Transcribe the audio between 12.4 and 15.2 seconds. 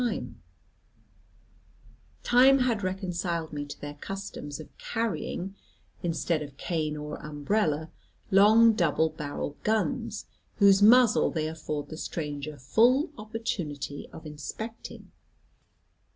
full opportunity of inspecting.